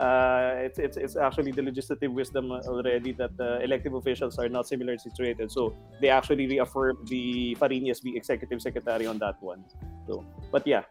[0.00, 4.66] Uh, it's, it's, it's actually the legislative wisdom already that uh, elective officials are not
[4.66, 5.50] similarly situated.
[5.50, 8.16] So they actually reaffirmed the Farinas v.
[8.16, 9.64] Executive Secretary on that one.
[10.06, 10.82] So, but yeah.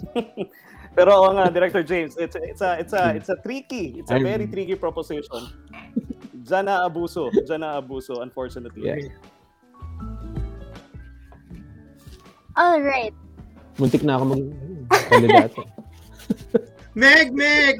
[0.95, 4.19] Pero oo nga, Director James, it's it's a it's a it's a tricky, it's a
[4.19, 5.47] I'm- very tricky proposition.
[6.41, 8.85] Diyan na abuso, diyan na abuso, unfortunately.
[8.85, 9.07] Yeah.
[12.59, 13.15] All right.
[13.79, 14.35] Muntik na ako ano,
[15.07, 15.63] kandidato.
[16.95, 17.79] Meg, Meg!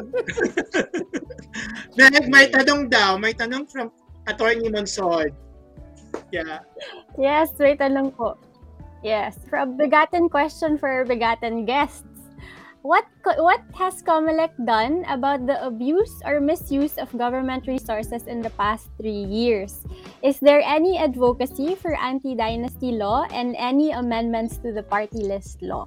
[1.99, 3.19] Meg, may tanong daw.
[3.19, 3.91] May tanong from
[4.27, 5.35] Attorney Monsod.
[6.31, 6.63] Yeah.
[7.19, 8.39] Yes, wait tanong po.
[9.03, 12.07] Yes, from bigatin question for bigatin guests.
[12.81, 13.05] What
[13.37, 18.89] what has COMELEC done about the abuse or misuse of government resources in the past
[18.97, 19.85] three years?
[20.25, 25.85] Is there any advocacy for anti-dynasty law and any amendments to the party list law?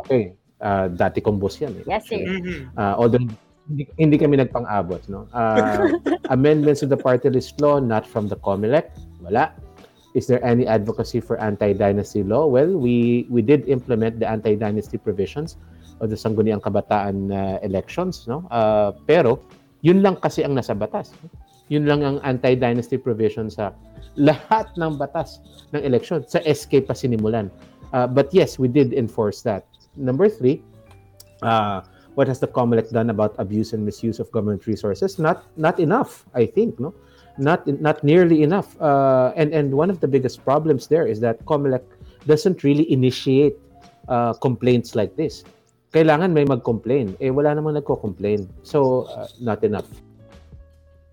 [0.00, 0.32] Okay.
[0.62, 1.74] Ah, dati kong boss yan.
[1.82, 2.22] Eh, Yes, sir.
[2.22, 2.38] actually.
[2.38, 2.58] Mhm.
[2.78, 3.18] Uh, although
[3.66, 5.26] hindi, hindi kami nagpang-abot, no?
[5.34, 5.98] Uh,
[6.34, 9.50] amendments to the party list law, not from the COMELEC, wala.
[10.14, 12.44] Is there any advocacy for anti-dynasty law?
[12.46, 15.56] Well, we we did implement the anti-dynasty provisions
[16.04, 18.44] of the Sangguniang Kabataan uh, elections, no?
[18.52, 19.40] Uh, pero
[19.80, 21.10] yun lang kasi ang nasa batas.
[21.24, 21.32] no?
[21.72, 23.72] Yun lang ang anti-dynasty provision sa
[24.20, 25.40] lahat ng batas
[25.72, 26.20] ng election.
[26.28, 27.48] Sa SK pa sinimulan.
[27.96, 29.64] Uh, but yes, we did enforce that.
[29.96, 30.62] Number three,
[31.42, 31.82] uh,
[32.14, 35.18] what has the COMELEC done about abuse and misuse of government resources?
[35.18, 36.94] Not not enough, I think, no,
[37.38, 38.76] not not nearly enough.
[38.80, 41.84] Uh, and and one of the biggest problems there is that COMELEC
[42.26, 43.56] doesn't really initiate
[44.08, 45.44] uh, complaints like this.
[45.92, 47.16] Kailangan may mag-complain.
[47.20, 48.48] Eh wala namang nagko-complain.
[48.64, 49.88] So uh, not enough.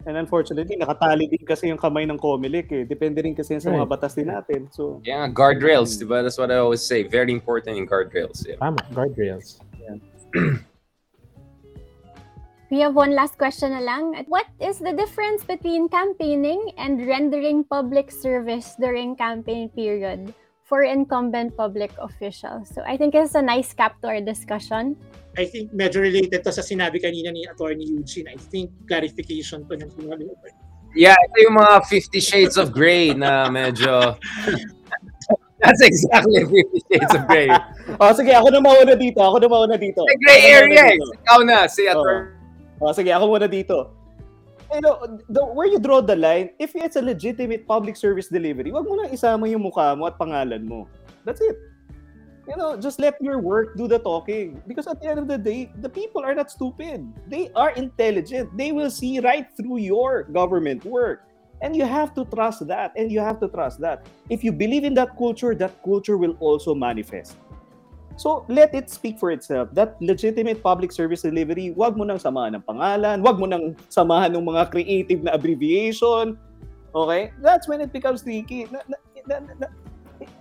[0.10, 2.82] And unfortunately, nakatali din kasi yung kamay ng COMELEC eh.
[2.82, 3.94] Depende rin kasi sa mga Right.
[3.94, 4.66] batas din natin.
[4.74, 6.26] So, Yeah, guardrails, diba?
[6.26, 7.06] That's what I always say.
[7.06, 8.42] Very important in guardrails.
[8.42, 8.58] Yeah.
[8.58, 9.62] Tama, guardrails.
[12.70, 14.14] We have one last question na lang.
[14.30, 20.34] What is the difference between campaigning and rendering public service during campaign period
[20.70, 22.70] for incumbent public officials?
[22.70, 24.94] So I think it's a nice cap to our discussion.
[25.34, 28.30] I think medyo related to sa sinabi kanina ni Attorney Eugene.
[28.30, 30.38] I think clarification to ng sinabi mo.
[30.94, 34.14] Yeah, ito yung mga 50 shades of gray na medyo
[35.60, 37.52] That's exactly Fifty Shades of Grey.
[38.00, 39.20] Oh, sige, ako na mauna dito.
[39.20, 40.08] Ako na mauna dito.
[40.08, 40.96] The gray area.
[40.96, 40.96] eh.
[41.26, 42.32] Ikaw na, si Atty.
[42.80, 43.92] Oh, sige, ako muna dito.
[44.74, 48.72] You know, the, where you draw the line, if it's a legitimate public service delivery,
[48.72, 50.86] wag mo na isama yung mukha mo at pangalan mo.
[51.26, 51.58] That's it.
[52.50, 54.62] You know, just let your work do the talking.
[54.66, 57.06] Because at the end of the day, the people are not stupid.
[57.30, 58.50] They are intelligent.
[58.58, 61.30] They will see right through your government work.
[61.62, 62.94] And you have to trust that.
[62.98, 64.06] And you have to trust that.
[64.30, 67.38] If you believe in that culture, that culture will also manifest.
[68.20, 69.72] So, let it speak for itself.
[69.72, 74.36] That legitimate public service delivery, wag mo nang samahan ng pangalan, wag mo nang samahan
[74.36, 76.36] ng mga creative na abbreviation.
[76.92, 77.32] Okay?
[77.40, 78.68] That's when it becomes tricky.
[78.68, 79.74] Na, na, na, na-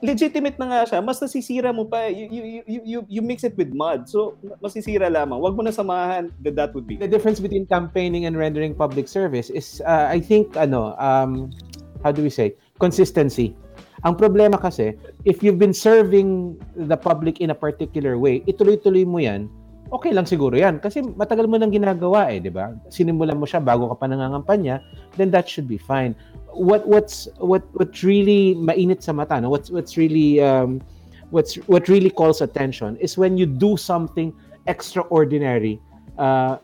[0.03, 2.11] legitimate na nga siya, mas nasisira mo pa.
[2.11, 4.11] You, you, you, you, you mix it with mud.
[4.11, 5.38] So, masisira lamang.
[5.38, 6.35] Wag mo na samahan.
[6.43, 6.99] That, that would be.
[6.99, 11.55] The difference between campaigning and rendering public service is, uh, I think, ano, um,
[12.03, 13.55] how do we say, consistency.
[14.07, 14.95] Ang problema kasi,
[15.27, 19.51] if you've been serving the public in a particular way, ituloy-tuloy mo yan,
[19.91, 20.79] okay lang siguro yan.
[20.79, 22.77] Kasi matagal mo nang ginagawa eh, di ba?
[22.93, 24.85] Sinimulan mo siya bago ka pa nangangampanya,
[25.17, 26.15] then that should be fine.
[26.53, 29.53] What what's what what really mainit sa mata, no?
[29.53, 30.81] What's what's really um
[31.31, 34.33] what's what really calls attention is when you do something
[34.67, 35.81] extraordinary
[36.17, 36.57] uh,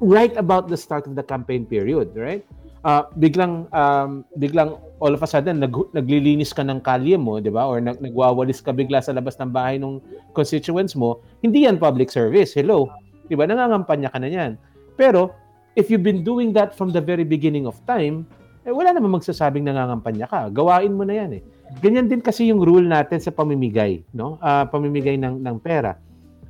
[0.00, 2.44] right about the start of the campaign period, right?
[2.86, 7.52] Uh, biglang um, biglang all of a sudden nag, naglilinis ka ng kalye mo, 'di
[7.52, 7.68] ba?
[7.68, 10.00] Or nag, nagwawalis ka bigla sa labas ng bahay ng
[10.32, 12.56] constituents mo, hindi yan public service.
[12.56, 12.88] Hello.
[13.28, 13.44] 'Di ba?
[13.44, 14.56] Nangangampanya ka na yan.
[14.96, 15.36] Pero
[15.76, 18.24] if you've been doing that from the very beginning of time,
[18.64, 20.40] eh, wala namang magsasabing nangangampanya ka.
[20.50, 21.42] Gawain mo na yan eh.
[21.78, 24.40] Ganyan din kasi yung rule natin sa pamimigay, no?
[24.42, 26.00] Ah, pamimigay ng ng pera.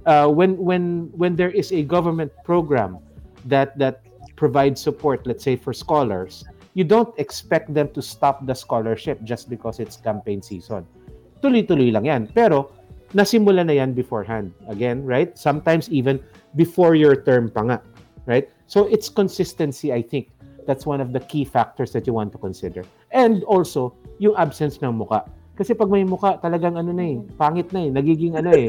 [0.06, 3.02] Uh, when when when there is a government program
[3.42, 4.06] that that
[4.38, 9.48] provides support, let's say for scholars, you don't expect them to stop the scholarship just
[9.48, 10.84] because it's campaign season.
[11.40, 12.22] Tuloy-tuloy lang yan.
[12.36, 12.68] Pero
[13.16, 14.52] nasimula na yan beforehand.
[14.68, 15.32] Again, right?
[15.40, 16.20] Sometimes even
[16.52, 17.78] before your term pa nga.
[18.28, 18.52] Right?
[18.68, 20.28] So it's consistency, I think.
[20.68, 22.84] That's one of the key factors that you want to consider.
[23.08, 25.24] And also, yung absence ng muka.
[25.56, 28.68] Kasi pag may muka, talagang ano na eh, pangit na eh, nagiging ano eh.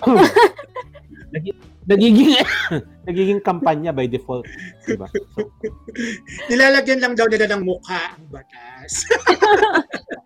[1.34, 2.32] Nagi- nagiging
[3.08, 4.48] nagiging kampanya by default,
[4.88, 5.08] diba?
[5.36, 5.48] So,
[6.50, 9.04] Nilalagyan lang daw nila ng mukha ang batas.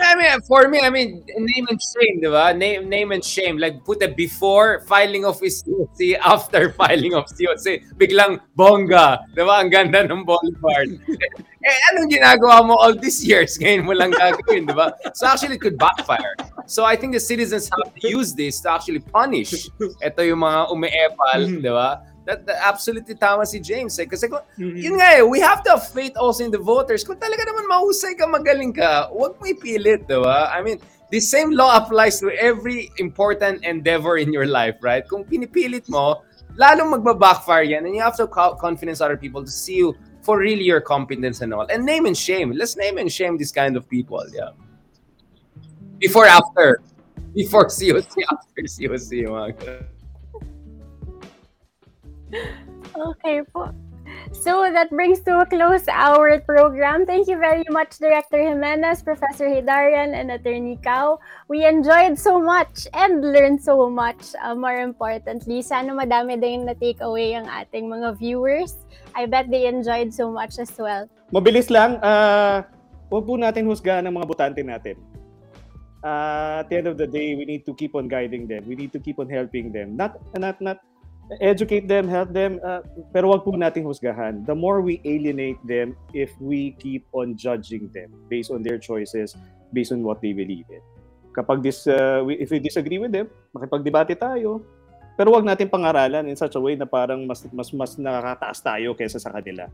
[0.00, 2.54] I mean, for me, I mean, name and shame, di ba?
[2.54, 3.58] Name, name and shame.
[3.58, 7.82] Like, put a before filing of his COC, after filing of COC.
[7.98, 9.26] Biglang bongga.
[9.34, 9.60] Di ba?
[9.60, 10.90] Ang ganda ng boulevard.
[11.66, 13.58] eh, anong ginagawa mo all these years?
[13.58, 14.94] Ngayon mo lang gagawin, di ba?
[15.14, 16.34] So actually, it could backfire.
[16.66, 19.68] So I think the citizens have to use this to actually punish.
[20.00, 21.62] Ito yung mga umeepal, Mhm.
[21.66, 21.98] di ba?
[22.30, 23.98] That, that absolutely tama si James.
[23.98, 24.06] Eh.
[24.06, 24.78] Kasi kung, Mhm.
[24.78, 27.02] yun nga eh, we have to have faith also in the voters.
[27.02, 30.46] Kung talaga naman mahusay ka, magaling ka, huwag mo ipilit, di ba?
[30.54, 30.78] I mean,
[31.10, 35.02] the same law applies to every important endeavor in your life, right?
[35.02, 36.22] Kung pinipilit mo,
[36.54, 39.90] lalong magba-backfire yan and you have to co- confidence other people to see you
[40.22, 41.66] for really your competence and all.
[41.66, 42.54] And name and shame.
[42.54, 44.54] Let's name and shame this kind of people, yeah.
[45.98, 46.78] Before, after.
[47.34, 49.26] Before COC, after COC.
[49.26, 49.82] Mga.
[52.94, 53.70] Okay po.
[54.30, 57.06] So that brings to a close our program.
[57.06, 61.18] Thank you very much, Director Jimenez, Professor Hidarian, and Attorney Cao.
[61.48, 64.34] We enjoyed so much and learned so much.
[64.38, 68.86] Uh, more importantly, sana madami din na take away ang ating mga viewers.
[69.14, 71.10] I bet they enjoyed so much as well.
[71.34, 72.66] Mabilis lang, ah,
[73.10, 74.98] huwag po natin husgahan ang mga botante natin.
[76.00, 78.66] Ah, at the end of the day, we need to keep on guiding them.
[78.66, 79.98] We need to keep on helping them.
[79.98, 80.80] Not, not, not
[81.38, 82.82] educate them, help them, ah,
[83.14, 84.42] pero wag po natin husgahan.
[84.42, 89.38] The more we alienate them if we keep on judging them based on their choices,
[89.70, 90.82] based on what they believe in.
[91.30, 94.66] Kapag dis, ah, we- if we disagree with them, makipagdebate tayo.
[95.14, 98.96] Pero wag natin pangaralan in such a way na parang mas mas mas nakakataas tayo
[98.96, 99.68] kaysa sa kanila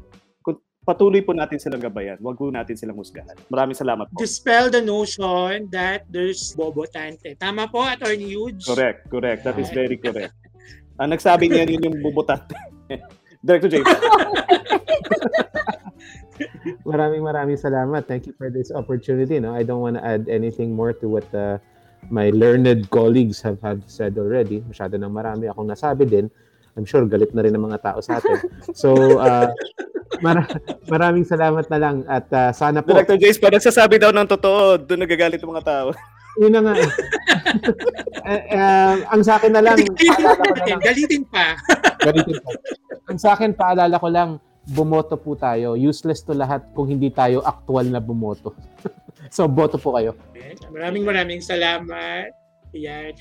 [0.86, 2.14] patuloy po natin silang gabayan.
[2.22, 3.34] Huwag po natin silang husgahan.
[3.50, 4.22] Maraming salamat po.
[4.22, 7.34] Dispel the notion that there's bobotante.
[7.34, 8.62] Tama po, Attorney Huge?
[8.62, 9.42] Correct, correct.
[9.42, 10.30] That is very correct.
[10.96, 12.56] Ang nagsabi niya yun yung bubutante.
[13.46, 13.74] Director J.
[16.88, 18.08] maraming maraming salamat.
[18.08, 19.38] Thank you for this opportunity.
[19.38, 21.58] No, I don't want to add anything more to what uh,
[22.08, 24.64] my learned colleagues have, have said already.
[24.64, 26.26] Masyado nang marami akong nasabi din.
[26.76, 28.36] I'm sure galit na rin ng mga tao sa atin.
[28.76, 29.48] So, uh,
[30.20, 30.60] mara-
[30.92, 34.76] maraming salamat na lang at uh, sana po Director Jace, pa nagsasabi daw ng totoo,
[34.84, 35.88] doon nagagalit yung mga tao.
[36.36, 36.74] Yun na nga.
[36.76, 36.90] eh.
[38.26, 41.46] Eh, um, ang sa akin na lang, Galitin paalala ko na natin, lang, galitin pa.
[42.02, 42.50] Galitin po.
[43.06, 44.30] Ang sa akin, paalala ko lang,
[44.66, 45.78] bumoto po tayo.
[45.78, 48.50] Useless to lahat kung hindi tayo actual na bumoto.
[49.26, 50.14] So, boto po kayo.
[50.38, 50.54] Ayan.
[50.70, 52.30] Maraming maraming salamat.
[52.70, 53.14] Ayan.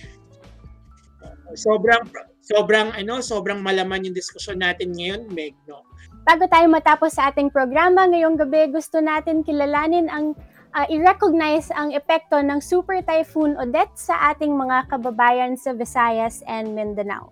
[1.58, 2.02] Sobrang
[2.46, 5.82] sobrang ano, sobrang malaman yung diskusyon natin ngayon, Meg, no?
[6.26, 10.38] Bago tayo matapos sa ating programa ngayong gabi, gusto natin kilalanin ang
[10.76, 16.76] uh, i-recognize ang epekto ng Super Typhoon Odette sa ating mga kababayan sa Visayas and
[16.76, 17.32] Mindanao.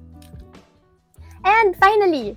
[1.45, 2.37] And finally,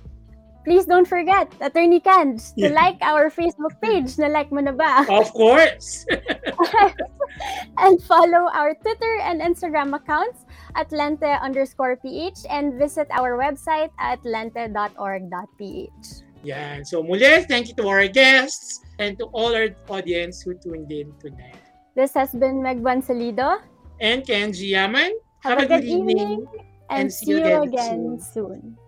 [0.68, 2.76] please don't forget, Attorney Cans, to Yeah.
[2.76, 4.20] like our Facebook page.
[4.20, 5.00] Na-like mo na ba?
[5.08, 6.04] Of course.
[7.80, 10.44] and follow our Twitter and Instagram accounts
[10.76, 16.06] at lente underscore ph and visit our website at lente.org.ph.
[16.44, 16.84] Yan.
[16.84, 21.16] So muli, thank you to our guests and to all our audience who tuned in
[21.16, 21.56] tonight.
[21.96, 23.64] This has been Meg Salido.
[24.04, 26.46] And Kenji Yaman, Have, a good evening,
[26.92, 28.78] and see you again soon.